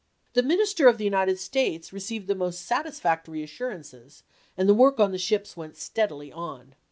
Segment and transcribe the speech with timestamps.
[0.33, 4.23] The Minister of the United States re ceived the most satisfactory assurances,
[4.57, 6.73] and the work on the ships went steadily on.